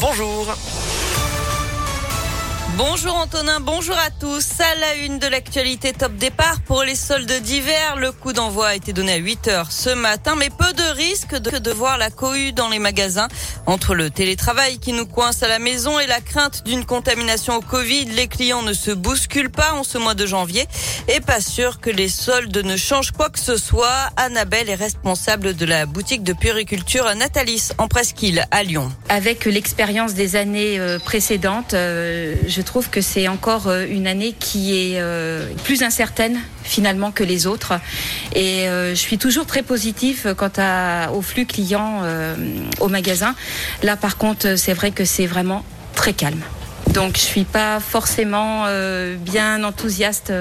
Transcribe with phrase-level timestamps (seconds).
[0.00, 0.46] bonjour.
[2.78, 4.60] Bonjour Antonin, bonjour à tous.
[4.60, 8.74] À la une de l'actualité top départ pour les soldes d'hiver, le coup d'envoi a
[8.74, 12.52] été donné à 8 heures ce matin, mais peu de risques de, voir la cohue
[12.52, 13.28] dans les magasins.
[13.64, 17.60] Entre le télétravail qui nous coince à la maison et la crainte d'une contamination au
[17.62, 20.66] Covid, les clients ne se bousculent pas en ce mois de janvier
[21.08, 24.10] et pas sûr que les soldes ne changent quoi que ce soit.
[24.18, 28.92] Annabelle est responsable de la boutique de puriculture Natalis en Presqu'île à Lyon.
[29.08, 34.34] Avec l'expérience des années euh, précédentes, euh, je trouve que c'est encore euh, une année
[34.38, 37.72] qui est euh, plus incertaine finalement que les autres.
[38.34, 42.02] Et euh, je suis toujours très positif quant à, au flux client
[42.80, 43.34] au magasin.
[43.82, 46.42] Là, par contre, c'est vrai que c'est vraiment très calme.
[46.92, 48.66] Donc je suis pas forcément
[49.18, 50.32] bien enthousiaste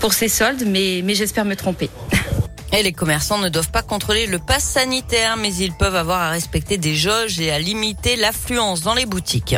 [0.00, 1.90] pour ces soldes, mais, mais j'espère me tromper.
[2.72, 6.30] Et les commerçants ne doivent pas contrôler le pass sanitaire, mais ils peuvent avoir à
[6.30, 9.56] respecter des jauges et à limiter l'affluence dans les boutiques.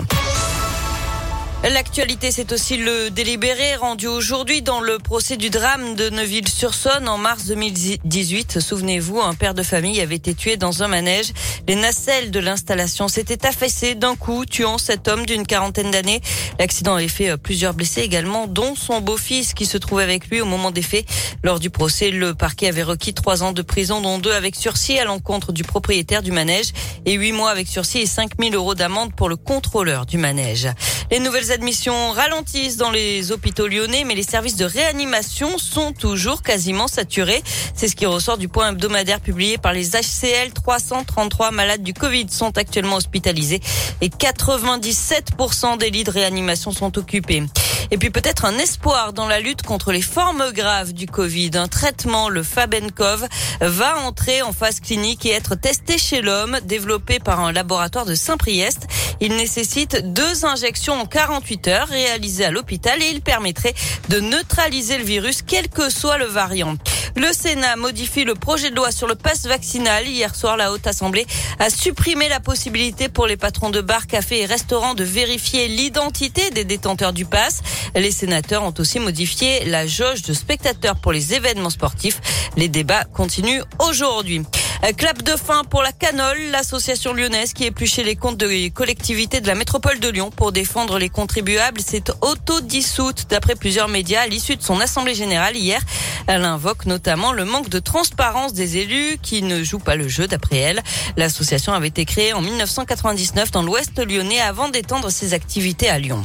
[1.71, 7.17] L'actualité, c'est aussi le délibéré rendu aujourd'hui dans le procès du drame de Neuville-sur-Saône en
[7.17, 8.61] mars 2018.
[8.61, 11.33] Souvenez-vous, un père de famille avait été tué dans un manège.
[11.67, 16.21] Les nacelles de l'installation s'étaient affaissées d'un coup, tuant cet homme d'une quarantaine d'années.
[16.59, 20.43] L'accident avait fait euh, plusieurs blessés également, dont son beau-fils qui se trouvait avec lui
[20.43, 21.07] au moment des faits.
[21.43, 24.99] Lors du procès, le parquet avait requis trois ans de prison, dont deux avec sursis
[24.99, 26.73] à l'encontre du propriétaire du manège
[27.07, 30.69] et huit mois avec sursis et 5 000 euros d'amende pour le contrôleur du manège.
[31.11, 36.43] Les nouvelles admissions ralentissent dans les hôpitaux lyonnais, mais les services de réanimation sont toujours
[36.43, 37.43] quasiment saturés.
[37.75, 40.53] C'est ce qui ressort du point hebdomadaire publié par les HCL.
[40.55, 43.61] 333 malades du Covid sont actuellement hospitalisés
[44.01, 47.43] et 97% des lits de réanimation sont occupés.
[47.91, 51.51] Et puis peut-être un espoir dans la lutte contre les formes graves du Covid.
[51.55, 53.27] Un traitement, le Fabenkov,
[53.61, 58.15] va entrer en phase clinique et être testé chez l'homme, développé par un laboratoire de
[58.15, 58.87] Saint-Priest.
[59.21, 63.75] Il nécessite deux injections en 48 heures réalisées à l'hôpital et il permettrait
[64.09, 66.77] de neutraliser le virus quel que soit le variant.
[67.17, 70.07] Le Sénat modifie le projet de loi sur le pass vaccinal.
[70.07, 71.27] Hier soir, la Haute Assemblée
[71.61, 76.51] a supprimé la possibilité pour les patrons de bars, cafés et restaurants de vérifier l'identité
[76.51, 77.63] des détenteurs du pass.
[77.95, 82.21] Les sénateurs ont aussi modifié la jauge de spectateurs pour les événements sportifs.
[82.57, 84.43] Les débats continuent aujourd'hui.
[84.93, 89.47] Clap de fin pour la Canole, l'association lyonnaise qui épluchait les comptes de collectivités de
[89.47, 91.81] la métropole de Lyon pour défendre les contribuables.
[91.85, 95.81] C'est auto-dissoute d'après plusieurs médias à l'issue de son assemblée générale hier.
[96.27, 100.27] Elle invoque notamment le manque de transparence des élus qui ne jouent pas le jeu
[100.27, 100.83] d'après elle.
[101.17, 106.23] L'association avait été créée en 1999 dans l'ouest lyonnais avant d'étendre ses activités à Lyon.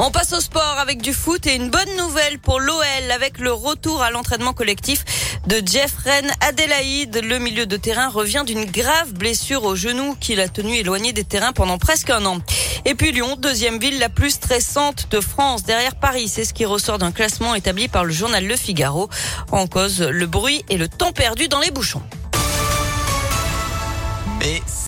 [0.00, 3.50] On passe au sport avec du foot et une bonne nouvelle pour l'OL avec le
[3.50, 5.04] retour à l'entraînement collectif
[5.48, 7.22] de Jeffren Adelaide.
[7.24, 11.24] Le milieu de terrain revient d'une grave blessure au genou qui l'a tenu éloigné des
[11.24, 12.38] terrains pendant presque un an.
[12.84, 16.28] Et puis Lyon, deuxième ville la plus stressante de France derrière Paris.
[16.28, 19.08] C'est ce qui ressort d'un classement établi par le journal Le Figaro.
[19.50, 22.02] En cause, le bruit et le temps perdu dans les bouchons.